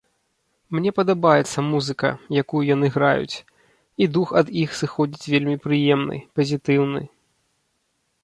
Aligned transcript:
Мне 0.75 0.91
падабаецца 0.99 1.63
музыка, 1.71 2.09
якую 2.43 2.61
яны 2.75 2.87
граюць, 2.95 3.37
і 4.05 4.09
дух 4.15 4.33
ад 4.43 4.47
іх 4.63 4.69
сыходзіць 4.79 5.31
вельмі 5.33 5.55
прыемны, 5.65 6.17
пазітыўны. 6.39 7.01